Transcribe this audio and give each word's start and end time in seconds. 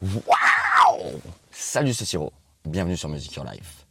Waouh 0.00 1.20
Salut, 1.50 1.92
c'est 1.92 2.04
Siro. 2.04 2.32
Bienvenue 2.64 2.96
sur 2.96 3.08
Music 3.08 3.34
Your 3.34 3.44
Life. 3.44 3.84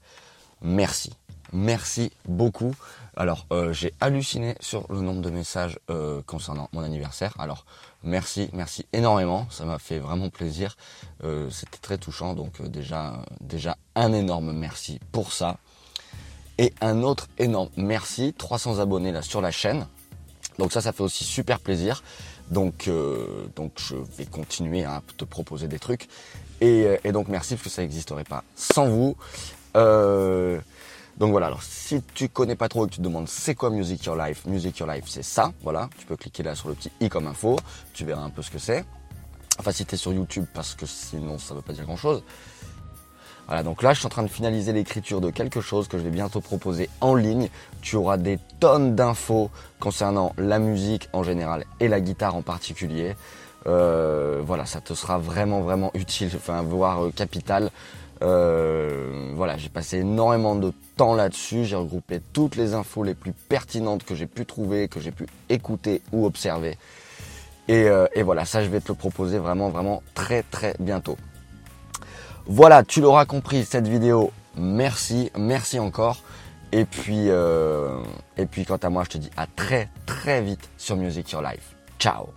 Merci. 0.61 1.11
Merci 1.51 2.13
beaucoup. 2.25 2.73
Alors, 3.17 3.45
euh, 3.51 3.73
j'ai 3.73 3.93
halluciné 3.99 4.55
sur 4.61 4.85
le 4.89 5.01
nombre 5.01 5.21
de 5.21 5.29
messages 5.29 5.79
euh, 5.89 6.21
concernant 6.25 6.69
mon 6.71 6.81
anniversaire. 6.81 7.33
Alors, 7.39 7.65
merci, 8.03 8.49
merci 8.53 8.85
énormément. 8.93 9.47
Ça 9.49 9.65
m'a 9.65 9.79
fait 9.79 9.99
vraiment 9.99 10.29
plaisir. 10.29 10.77
Euh, 11.25 11.49
C'était 11.49 11.77
très 11.77 11.97
touchant. 11.97 12.35
Donc, 12.35 12.61
déjà, 12.61 13.21
déjà, 13.41 13.77
un 13.95 14.13
énorme 14.13 14.53
merci 14.53 15.01
pour 15.11 15.33
ça. 15.33 15.57
Et 16.57 16.73
un 16.79 17.03
autre 17.03 17.27
énorme 17.37 17.69
merci. 17.75 18.33
300 18.37 18.79
abonnés 18.79 19.11
là 19.11 19.21
sur 19.21 19.41
la 19.41 19.51
chaîne. 19.51 19.87
Donc 20.57 20.71
ça, 20.71 20.81
ça 20.81 20.91
fait 20.91 21.03
aussi 21.03 21.23
super 21.23 21.59
plaisir. 21.59 22.03
Donc, 22.49 22.87
euh, 22.87 23.47
donc 23.55 23.73
je 23.77 23.95
vais 24.17 24.25
continuer 24.25 24.83
à 24.83 25.01
te 25.17 25.25
proposer 25.25 25.67
des 25.67 25.79
trucs. 25.79 26.07
Et, 26.61 26.97
euh, 27.05 27.11
donc 27.11 27.27
merci 27.27 27.55
parce 27.55 27.63
que 27.63 27.69
ça 27.69 27.81
n'existerait 27.81 28.23
pas 28.23 28.43
sans 28.55 28.87
vous. 28.87 29.15
Euh, 29.75 30.59
donc 31.17 31.31
voilà, 31.31 31.47
alors 31.47 31.63
si 31.63 32.01
tu 32.13 32.29
connais 32.29 32.55
pas 32.55 32.69
trop 32.69 32.85
et 32.85 32.89
que 32.89 32.93
tu 32.93 32.99
te 32.99 33.03
demandes 33.03 33.27
c'est 33.27 33.55
quoi 33.55 33.69
Music 33.69 34.05
Your 34.05 34.15
Life, 34.15 34.45
Music 34.45 34.77
Your 34.77 34.89
Life 34.89 35.05
c'est 35.07 35.23
ça, 35.23 35.51
voilà, 35.63 35.89
tu 35.97 36.05
peux 36.05 36.15
cliquer 36.15 36.43
là 36.43 36.55
sur 36.55 36.69
le 36.69 36.75
petit 36.75 36.91
i 36.99 37.09
comme 37.09 37.27
info, 37.27 37.57
tu 37.93 38.05
verras 38.05 38.21
un 38.21 38.29
peu 38.29 38.41
ce 38.41 38.51
que 38.51 38.59
c'est. 38.59 38.85
Enfin 39.59 39.71
si 39.71 39.85
tu 39.85 39.95
es 39.95 39.97
sur 39.97 40.13
YouTube 40.13 40.45
parce 40.53 40.75
que 40.75 40.85
sinon 40.85 41.37
ça 41.39 41.53
veut 41.53 41.61
pas 41.61 41.73
dire 41.73 41.85
grand 41.85 41.97
chose. 41.97 42.23
Voilà, 43.47 43.63
donc 43.63 43.81
là, 43.81 43.93
je 43.93 43.99
suis 43.99 44.05
en 44.05 44.09
train 44.09 44.23
de 44.23 44.27
finaliser 44.27 44.73
l'écriture 44.73 45.21
de 45.21 45.29
quelque 45.29 45.61
chose 45.61 45.87
que 45.87 45.97
je 45.97 46.03
vais 46.03 46.09
bientôt 46.09 46.41
proposer 46.41 46.89
en 46.99 47.15
ligne. 47.15 47.49
Tu 47.81 47.95
auras 47.95 48.17
des 48.17 48.39
tonnes 48.59 48.93
d'infos 48.93 49.49
concernant 49.79 50.33
la 50.37 50.59
musique 50.59 51.07
en 51.13 51.23
général 51.23 51.63
et 51.79 51.87
la 51.87 52.01
guitare 52.01 52.35
en 52.35 52.41
particulier. 52.41 53.15
Euh, 53.65 54.41
voilà, 54.45 54.65
ça 54.65 54.81
te 54.81 54.93
sera 54.93 55.17
vraiment, 55.17 55.61
vraiment 55.61 55.91
utile, 55.93 56.29
enfin, 56.35 56.61
voire 56.61 57.05
euh, 57.05 57.11
capital. 57.11 57.69
Euh, 58.21 59.31
voilà, 59.35 59.55
j'ai 59.57 59.69
passé 59.69 59.99
énormément 59.99 60.55
de 60.55 60.73
temps 60.97 61.15
là-dessus. 61.15 61.63
J'ai 61.63 61.77
regroupé 61.77 62.19
toutes 62.33 62.57
les 62.57 62.73
infos 62.73 63.03
les 63.03 63.15
plus 63.15 63.31
pertinentes 63.31 64.03
que 64.03 64.13
j'ai 64.13 64.27
pu 64.27 64.45
trouver, 64.45 64.89
que 64.89 64.99
j'ai 64.99 65.11
pu 65.11 65.25
écouter 65.47 66.01
ou 66.11 66.25
observer. 66.25 66.77
Et, 67.69 67.87
et 68.15 68.23
voilà, 68.23 68.45
ça, 68.45 68.63
je 68.63 68.69
vais 68.69 68.79
te 68.79 68.87
le 68.87 68.93
proposer 68.95 69.39
vraiment, 69.39 69.69
vraiment 69.69 70.01
très, 70.13 70.41
très 70.43 70.73
bientôt. 70.79 71.17
Voilà, 72.49 72.83
tu 72.83 73.01
l'auras 73.01 73.25
compris, 73.25 73.65
cette 73.65 73.87
vidéo, 73.89 74.31
merci, 74.55 75.31
merci 75.37 75.79
encore. 75.79 76.21
Et 76.71 76.85
puis, 76.85 77.29
euh, 77.29 77.99
et 78.37 78.45
puis 78.45 78.65
quant 78.65 78.77
à 78.77 78.89
moi, 78.89 79.03
je 79.03 79.09
te 79.09 79.17
dis 79.17 79.29
à 79.35 79.47
très 79.47 79.89
très 80.05 80.41
vite 80.41 80.69
sur 80.77 80.95
Music 80.95 81.29
Your 81.31 81.41
Life. 81.41 81.75
Ciao 81.99 82.29